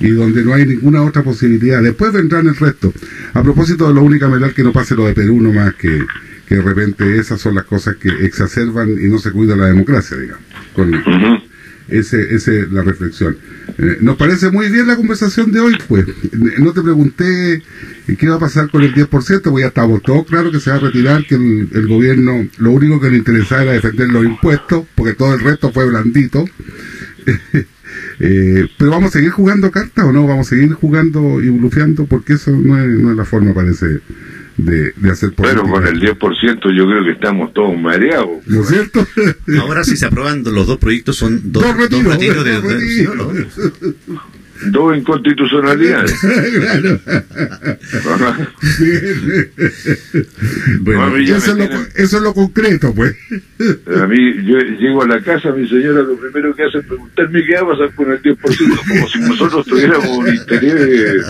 y 0.00 0.10
donde 0.10 0.44
no 0.44 0.54
hay 0.54 0.66
ninguna 0.66 1.02
otra 1.02 1.22
posibilidad. 1.22 1.80
Después 1.82 2.12
vendrán 2.12 2.48
el 2.48 2.56
resto. 2.56 2.92
A 3.34 3.42
propósito 3.42 3.86
de 3.86 3.94
lo 3.94 4.02
unicameral, 4.02 4.52
que 4.52 4.64
no 4.64 4.72
pase 4.72 4.96
lo 4.96 5.06
de 5.06 5.14
Perú 5.14 5.40
nomás 5.40 5.74
que 5.74 6.04
que 6.48 6.56
de 6.56 6.62
repente 6.62 7.18
esas 7.18 7.40
son 7.40 7.54
las 7.56 7.64
cosas 7.64 7.96
que 7.96 8.08
exacerban 8.24 8.90
y 8.90 9.08
no 9.08 9.18
se 9.18 9.30
cuida 9.30 9.54
la 9.54 9.66
democracia, 9.66 10.16
digamos. 10.16 10.44
Con, 10.74 10.94
ese, 11.88 12.34
ese 12.34 12.60
es 12.60 12.72
la 12.72 12.82
reflexión. 12.82 13.36
Eh, 13.78 13.98
nos 14.00 14.16
parece 14.16 14.50
muy 14.50 14.68
bien 14.68 14.86
la 14.86 14.96
conversación 14.96 15.52
de 15.52 15.60
hoy, 15.60 15.76
pues. 15.86 16.06
No 16.58 16.72
te 16.72 16.82
pregunté 16.82 17.62
qué 18.18 18.28
va 18.28 18.36
a 18.36 18.40
pasar 18.40 18.70
con 18.70 18.82
el 18.82 18.94
10%, 18.94 19.08
porque 19.42 19.60
ya 19.60 19.68
estamos 19.68 20.02
todos 20.02 20.26
claro 20.26 20.50
que 20.50 20.60
se 20.60 20.70
va 20.70 20.76
a 20.76 20.80
retirar, 20.80 21.26
que 21.26 21.34
el, 21.34 21.86
gobierno 21.86 22.46
lo 22.58 22.70
único 22.72 23.00
que 23.00 23.10
le 23.10 23.18
interesaba 23.18 23.62
era 23.62 23.72
defender 23.72 24.08
los 24.08 24.24
impuestos, 24.24 24.86
porque 24.94 25.14
todo 25.14 25.34
el 25.34 25.40
resto 25.40 25.70
fue 25.72 25.86
blandito. 25.86 26.44
Eh, 28.20 28.68
pero 28.76 28.90
vamos 28.90 29.10
a 29.10 29.12
seguir 29.12 29.30
jugando 29.30 29.70
cartas 29.70 30.04
o 30.04 30.12
no, 30.12 30.26
vamos 30.26 30.46
a 30.46 30.50
seguir 30.50 30.72
jugando 30.72 31.40
y 31.40 31.48
blufeando, 31.50 32.04
porque 32.04 32.34
eso 32.34 32.50
no 32.50 32.78
es, 32.78 32.86
no 32.86 33.12
es 33.12 33.16
la 33.16 33.24
forma, 33.24 33.54
parece 33.54 34.00
de, 34.58 34.92
de 34.96 35.10
hacer 35.10 35.32
política. 35.32 35.62
Pero 35.62 35.72
con 35.72 35.86
el 35.86 36.00
10% 36.00 36.76
yo 36.76 36.86
creo 36.86 37.04
que 37.04 37.12
estamos 37.12 37.54
todos 37.54 37.78
mareados. 37.78 38.46
¿No 38.46 38.60
es 38.60 38.68
cierto? 38.68 39.06
Ahora 39.60 39.84
si 39.84 39.96
se 39.96 40.06
aprueban 40.06 40.44
los 40.44 40.66
dos 40.66 40.78
proyectos 40.78 41.16
son 41.16 41.40
dos, 41.52 41.62
dos 41.62 41.76
retiros, 41.76 42.18
de, 42.18 42.60
dos 42.60 43.34
inconstitucionalidades. 44.94 46.14
claro. 48.02 48.36
bueno, 50.80 51.16
eso, 51.16 51.36
es 51.36 51.56
lo, 51.56 51.64
eso, 51.94 52.16
es 52.16 52.22
lo, 52.22 52.34
concreto, 52.34 52.92
pues. 52.94 53.14
A 54.00 54.06
mí, 54.06 54.44
yo 54.44 54.58
llego 54.58 55.02
a 55.02 55.06
la 55.06 55.22
casa, 55.22 55.52
mi 55.52 55.68
señora 55.68 56.02
lo 56.02 56.16
primero 56.16 56.54
que 56.54 56.64
hace 56.64 56.78
es 56.78 56.86
preguntarme 56.86 57.44
qué 57.44 57.54
va 57.54 57.60
a 57.60 57.68
pasar 57.68 57.94
con 57.94 58.10
el 58.12 58.22
10%, 58.22 58.38
como 58.38 59.08
si 59.08 59.18
nosotros 59.20 59.66
tuviéramos 59.66 60.08
un 60.08 60.28
interés. 60.28 61.24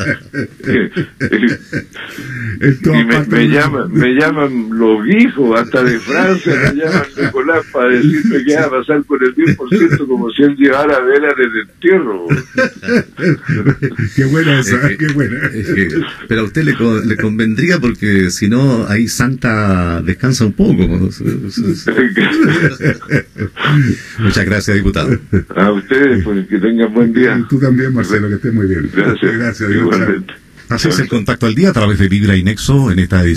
y 2.61 3.05
me, 3.05 3.25
me, 3.27 3.49
llaman, 3.49 3.93
me 3.93 4.15
llaman 4.15 4.71
los 4.71 5.07
hijos, 5.07 5.61
hasta 5.61 5.83
de 5.83 5.99
Francia, 6.01 6.55
me 6.55 6.73
llaman 6.81 7.07
Nicolás 7.21 7.67
para 7.73 7.91
decirme 7.91 8.45
qué 8.45 8.57
va 8.57 8.65
a 8.65 8.71
pasar 8.71 9.05
con 9.05 9.23
el 9.23 9.35
10%, 9.35 10.07
como 10.07 10.31
si 10.31 10.43
él 10.43 10.57
llevara 10.57 11.01
velas 11.01 11.35
desde 11.37 11.61
el 11.61 11.69
entierro. 11.69 12.27
Qué 14.17 14.25
buena 14.25 14.61
esa, 14.61 14.89
qué 14.97 15.09
buena. 15.09 15.51
pero 16.29 16.43
a 16.43 16.45
usted 16.45 16.65
le, 16.65 16.75
le 17.05 17.17
convendría 17.17 17.79
porque 17.79 18.31
si 18.31 18.49
no, 18.49 18.87
ahí 18.89 19.09
Santa 19.09 20.03
descansa 20.03 20.47
un 20.47 20.53
poco. 20.53 20.87
Muchas 24.19 24.45
gracias, 24.45 24.77
diputado. 24.77 25.19
A 25.57 25.73
ustedes, 25.73 26.25
pues, 26.25 26.47
que 26.47 26.59
tengan 26.59 26.93
buen 26.93 27.13
día. 27.13 27.39
Y 27.39 27.49
tú 27.49 27.59
también, 27.59 27.93
Marcelo, 27.93 28.29
que 28.29 28.35
estés 28.37 28.55
muy 28.55 28.67
bien. 28.67 28.91
Gracias. 28.95 29.37
Gracias, 29.37 29.71
Así 30.69 30.89
es 30.89 30.99
el 30.99 31.09
contacto 31.09 31.47
al 31.47 31.55
día 31.55 31.71
a 31.71 31.73
través 31.73 31.99
de 31.99 32.09
Vibra 32.09 32.37
y 32.37 32.43
Nexo 32.43 32.91
en 32.91 32.99
esta 32.99 33.23
edición. 33.23 33.27